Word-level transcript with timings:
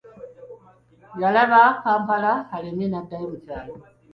Yalaba 1.21 1.61
Kampala 1.83 2.33
alemye 2.55 2.87
n'addayo 2.89 3.25
mu 3.31 3.37
kyalo. 3.45 3.73